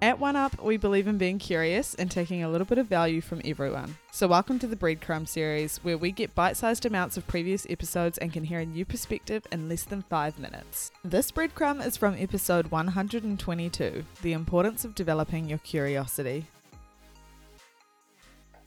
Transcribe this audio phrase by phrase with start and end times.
[0.00, 3.20] At One Up, we believe in being curious and taking a little bit of value
[3.20, 3.96] from everyone.
[4.12, 8.16] So, welcome to the Breadcrumb series, where we get bite sized amounts of previous episodes
[8.18, 10.92] and can hear a new perspective in less than five minutes.
[11.04, 16.46] This breadcrumb is from episode 122 The Importance of Developing Your Curiosity.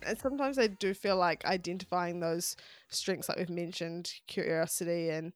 [0.05, 2.57] And sometimes I do feel like identifying those
[2.89, 5.31] strengths, like we've mentioned, curiosity and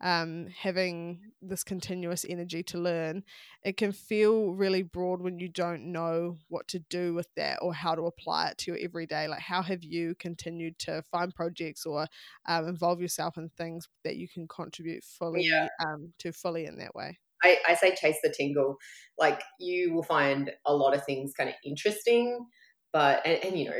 [0.00, 3.22] um, having this continuous energy to learn,
[3.62, 7.74] it can feel really broad when you don't know what to do with that or
[7.74, 9.28] how to apply it to your everyday.
[9.28, 12.06] Like, how have you continued to find projects or
[12.48, 15.68] um, involve yourself in things that you can contribute fully yeah.
[15.84, 17.18] um, to fully in that way?
[17.42, 18.76] I, I say chase the tingle.
[19.18, 22.46] Like, you will find a lot of things kind of interesting
[22.92, 23.76] but and, and, you know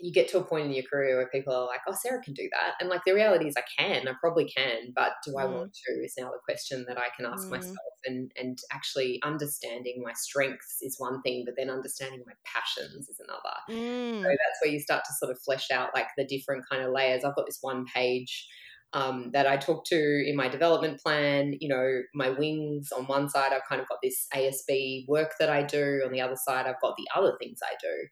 [0.00, 2.34] you get to a point in your career where people are like oh sarah can
[2.34, 5.44] do that and like the reality is i can i probably can but do i
[5.44, 5.52] mm.
[5.52, 7.50] want to is now the question that i can ask mm.
[7.50, 13.08] myself and and actually understanding my strengths is one thing but then understanding my passions
[13.08, 14.22] is another mm.
[14.22, 16.92] so that's where you start to sort of flesh out like the different kind of
[16.92, 18.46] layers i've got this one page
[18.94, 21.54] um, that I talk to in my development plan.
[21.60, 25.50] You know, my wings on one side, I've kind of got this ASB work that
[25.50, 26.02] I do.
[26.06, 28.08] On the other side, I've got the other things I do.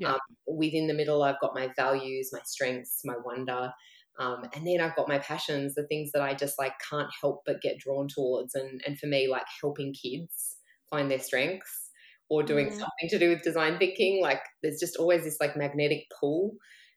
[0.00, 0.12] Yeah.
[0.12, 3.72] Um, within the middle, I've got my values, my strengths, my wonder.
[4.18, 7.42] Um, and then I've got my passions, the things that I just like can't help
[7.46, 8.54] but get drawn towards.
[8.54, 10.56] And, and for me, like helping kids
[10.90, 11.90] find their strengths
[12.28, 12.72] or doing mm.
[12.72, 16.56] something to do with design thinking, like there's just always this like magnetic pull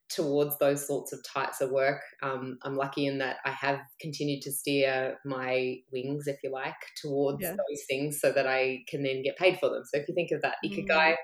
[0.10, 2.02] towards those sorts of types of work.
[2.24, 6.76] Um, I'm lucky in that I have continued to steer my wings, if you like,
[7.02, 7.52] towards yeah.
[7.52, 9.84] those things so that I can then get paid for them.
[9.86, 11.16] So if you think of that ikigai, mm.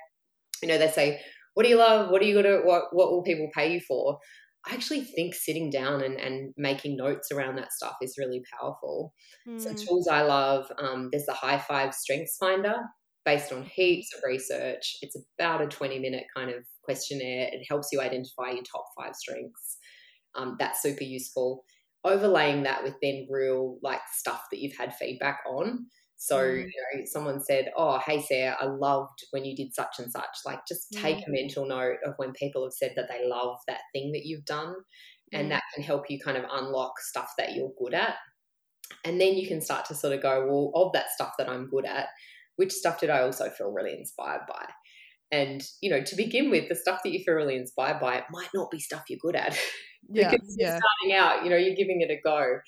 [0.61, 1.19] you know, they say,
[1.55, 2.11] what do you love?
[2.11, 4.19] What are you gonna what what will people pay you for?
[4.67, 9.13] I actually think sitting down and, and making notes around that stuff is really powerful.
[9.47, 9.61] Mm.
[9.61, 12.77] So tools I love, um, there's the High Five Strengths Finder
[13.25, 14.97] based on heaps of research.
[15.01, 17.49] It's about a 20 minute kind of questionnaire.
[17.51, 19.77] It helps you identify your top five strengths.
[20.35, 21.63] Um, that's super useful.
[22.03, 25.87] Overlaying that with then real like stuff that you've had feedback on.
[26.17, 26.57] So, mm.
[26.57, 30.37] you know, someone said, Oh, hey, Sarah, I loved when you did such and such.
[30.45, 31.27] Like, just take mm.
[31.27, 34.45] a mental note of when people have said that they love that thing that you've
[34.45, 34.75] done.
[35.33, 35.49] And mm.
[35.49, 38.15] that can help you kind of unlock stuff that you're good at.
[39.03, 41.67] And then you can start to sort of go, Well, of that stuff that I'm
[41.67, 42.07] good at,
[42.55, 44.65] which stuff did I also feel really inspired by?
[45.31, 48.49] And, you know, to begin with, the stuff that you feel really inspired by might
[48.53, 49.57] not be stuff you're good at.
[50.07, 50.67] Yeah, because yeah.
[50.67, 52.59] You're starting out, you know, you're giving it a go.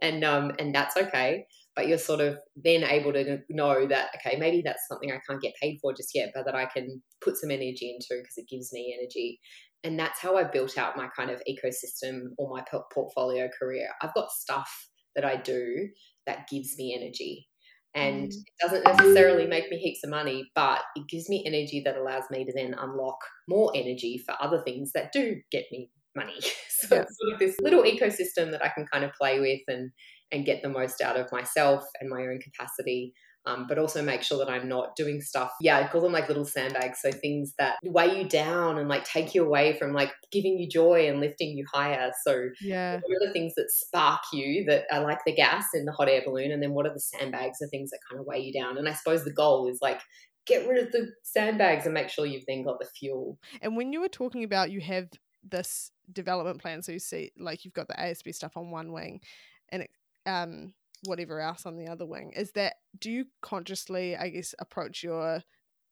[0.00, 1.44] And um and that's okay.
[1.74, 5.42] But you're sort of then able to know that, okay, maybe that's something I can't
[5.42, 8.48] get paid for just yet, but that I can put some energy into because it
[8.48, 9.40] gives me energy.
[9.84, 13.88] And that's how I built out my kind of ecosystem or my portfolio career.
[14.00, 15.88] I've got stuff that I do
[16.26, 17.46] that gives me energy
[17.96, 18.34] and mm.
[18.34, 22.24] it doesn't necessarily make me heaps of money, but it gives me energy that allows
[22.30, 23.18] me to then unlock
[23.48, 26.38] more energy for other things that do get me money.
[26.68, 27.02] so yeah.
[27.02, 29.90] it's sort of this little ecosystem that I can kind of play with and
[30.32, 33.14] and get the most out of myself and my own capacity
[33.46, 35.52] um, but also make sure that I'm not doing stuff.
[35.60, 37.00] Yeah, I call them like little sandbags.
[37.00, 40.68] So things that weigh you down and like take you away from like giving you
[40.68, 42.10] joy and lifting you higher.
[42.24, 45.84] So, yeah, what are the things that spark you that are like the gas in
[45.84, 46.50] the hot air balloon?
[46.50, 48.78] And then what are the sandbags, the things that kind of weigh you down?
[48.78, 50.00] And I suppose the goal is like,
[50.46, 53.38] get rid of the sandbags and make sure you've then got the fuel.
[53.62, 55.08] And when you were talking about you have
[55.48, 59.20] this development plan, so you see like you've got the ASB stuff on one wing
[59.70, 59.90] and it
[60.26, 60.72] um
[61.04, 65.42] whatever else on the other wing is that do you consciously i guess approach your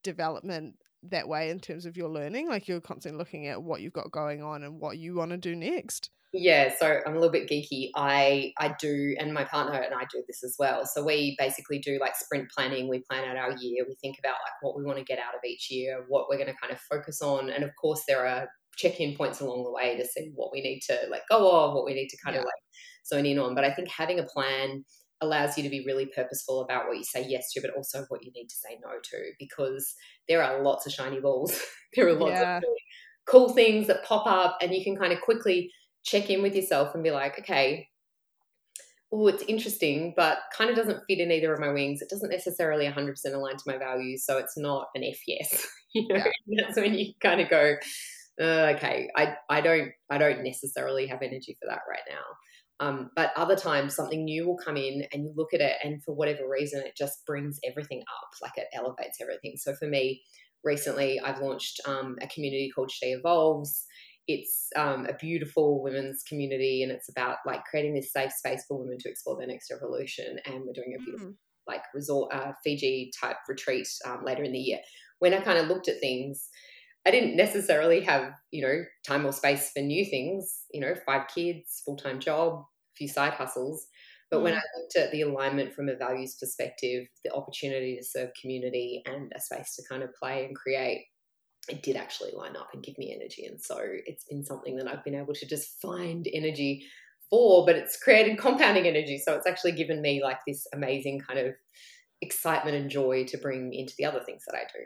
[0.03, 0.77] development
[1.11, 2.49] that way in terms of your learning?
[2.49, 5.37] Like you're constantly looking at what you've got going on and what you want to
[5.37, 6.11] do next?
[6.37, 7.91] Yeah so i'm a little bit geeky.
[7.95, 10.85] I i do and my partner and i do this as well.
[10.85, 12.89] So we basically do like sprint planning.
[12.89, 13.85] We plan out our year.
[13.87, 16.39] We think about like what we want to get out of each year what we're
[16.39, 19.71] going to kind of focus on and of course there are check-in points along the
[19.71, 22.35] way to see what we need to let go of what we need to kind
[22.35, 22.41] yeah.
[22.41, 22.64] of like
[23.07, 23.55] zone in on.
[23.55, 24.85] But I think having a plan
[25.21, 28.25] allows you to be really purposeful about what you say yes to, but also what
[28.25, 29.95] you need to say no to, because
[30.29, 31.59] there are lots of shiny balls.
[31.95, 32.57] there are lots yeah.
[32.57, 32.81] of really
[33.27, 35.71] cool things that pop up, and you can kind of quickly
[36.05, 37.89] check in with yourself and be like, okay,
[39.15, 42.03] oh, it's interesting, but kind of doesn't fit in either of my wings.
[42.03, 45.67] It doesn't necessarily 100% align to my values, so it's not an F yes.
[45.95, 46.65] you know, yeah.
[46.67, 47.77] that's when you kind of go,
[48.41, 52.25] uh, okay, I, I don't I don't necessarily have energy for that right now.
[52.81, 56.03] Um, but other times, something new will come in and you look at it, and
[56.03, 59.55] for whatever reason, it just brings everything up, like it elevates everything.
[59.57, 60.23] So for me,
[60.65, 63.85] recently, I've launched um, a community called She Evolves.
[64.27, 68.79] It's um, a beautiful women's community, and it's about like creating this safe space for
[68.79, 70.39] women to explore their next revolution.
[70.47, 71.37] And we're doing a beautiful, mm.
[71.67, 74.81] like, resort uh, Fiji type retreat um, later in the year
[75.19, 76.49] when I kind of looked at things,
[77.07, 81.29] I didn't necessarily have, you know, time or space for new things, you know, five
[81.29, 83.87] kids, full time job, a few side hustles.
[84.31, 84.59] But when Mm.
[84.59, 89.31] I looked at the alignment from a values perspective, the opportunity to serve community and
[89.37, 91.07] a space to kind of play and create,
[91.69, 93.47] it did actually line up and give me energy.
[93.47, 96.85] And so it's been something that I've been able to just find energy
[97.31, 99.19] for, but it's created compounding energy.
[99.19, 101.55] So it's actually given me like this amazing kind of
[102.23, 104.85] excitement and joy to bring into the other things that I do.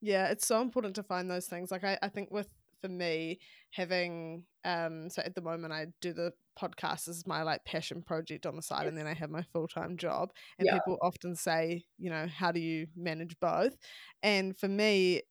[0.00, 1.70] Yeah, it's so important to find those things.
[1.70, 2.48] Like I, I think with
[2.80, 3.38] for me
[3.72, 8.46] having um so at the moment I do the podcast as my like passion project
[8.46, 10.70] on the side and then I have my full-time job and Yeah.
[10.70, 13.76] people often say, you know, how do you manage both?
[14.22, 15.22] And for me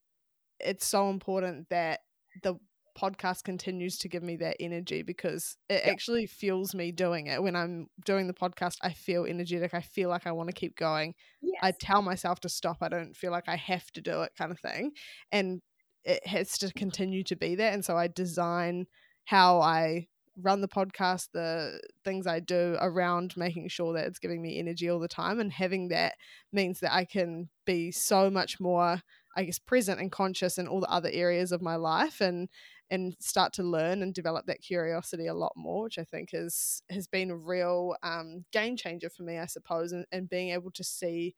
[0.60, 2.02] it's so important that
[2.44, 2.56] the
[3.00, 5.92] podcast continues to give me that energy because it Yeah.
[5.92, 7.42] actually fuels me doing it.
[7.42, 9.74] When I'm doing the podcast, I feel energetic.
[9.74, 11.14] I feel like I want to keep going.
[11.62, 12.78] I tell myself to stop.
[12.82, 14.92] I don't feel like I have to do it, kind of thing.
[15.32, 15.62] And
[16.04, 17.72] it has to continue to be there.
[17.72, 18.86] And so I design
[19.26, 20.08] how I
[20.42, 24.90] run the podcast, the things I do around making sure that it's giving me energy
[24.90, 25.40] all the time.
[25.40, 26.16] And having that
[26.54, 29.02] means that I can be so much more,
[29.36, 32.48] I guess, present and conscious in all the other areas of my life and
[32.92, 36.82] and start to learn and develop that curiosity a lot more, which I think is
[36.90, 40.72] has been a real um, game changer for me, I suppose, and, and being able
[40.72, 41.36] to see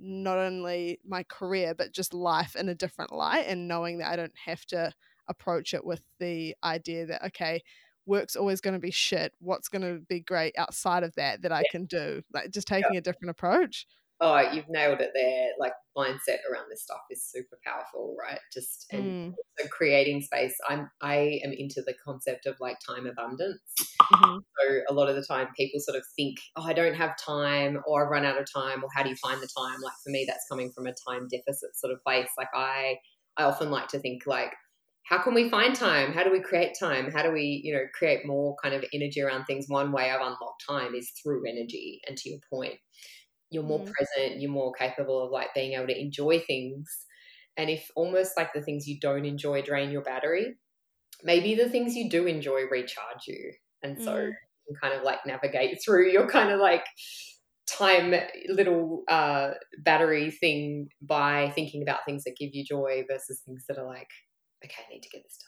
[0.00, 4.16] not only my career but just life in a different light and knowing that I
[4.16, 4.92] don't have to
[5.28, 7.62] approach it with the idea that okay
[8.06, 11.52] work's always going to be shit what's going to be great outside of that that
[11.52, 13.86] I can do like just taking a different approach
[14.20, 15.50] Oh, you've nailed it there.
[15.58, 18.40] Like mindset around this stuff is super powerful, right?
[18.52, 20.56] Just and Mm, so creating space.
[20.68, 23.60] I'm I am into the concept of like time abundance.
[24.10, 27.16] mhm, So a lot of the time people sort of think, oh, I don't have
[27.24, 29.80] time or I've run out of time or how do you find the time?
[29.80, 32.28] Like for me, that's coming from a time deficit sort of place.
[32.36, 32.98] Like I,
[33.36, 34.52] I often like to think like,
[35.04, 36.12] how can we find time?
[36.12, 37.10] How do we create time?
[37.10, 39.66] How do we, you know, create more kind of energy around things?
[39.68, 42.00] One way I've unlocked time is through energy.
[42.06, 42.74] And to your point,
[43.50, 43.96] you're more Mm.
[43.96, 47.06] present, you're more capable of like being able to enjoy things.
[47.56, 50.56] And if almost like the things you don't enjoy drain your battery,
[51.22, 53.52] maybe the things you do enjoy recharge you.
[53.82, 54.38] And so Mm.
[54.68, 56.84] you can kind of like navigate through your kind of like
[57.66, 58.14] time
[58.48, 63.78] little uh battery thing by thinking about things that give you joy versus things that
[63.78, 64.08] are like
[64.64, 65.47] okay i need to get this done